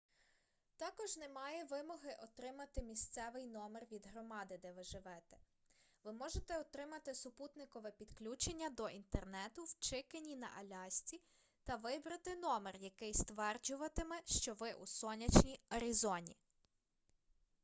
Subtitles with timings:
[0.77, 5.37] також немає вимоги отримати місцевий номер від громади де ви живете
[6.03, 11.21] ви можете отримати супутникове підключення до інтернету в чикені на алясці
[11.65, 16.37] та вибрати номер який стверджуватиме що ви у сонячній арізоні